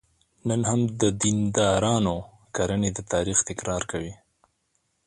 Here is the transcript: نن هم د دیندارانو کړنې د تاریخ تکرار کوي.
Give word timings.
نن 0.47 0.61
هم 0.69 0.81
د 1.01 1.03
دیندارانو 1.21 2.15
کړنې 2.55 2.89
د 2.93 2.99
تاریخ 3.13 3.37
تکرار 3.49 3.81
کوي. 3.91 4.13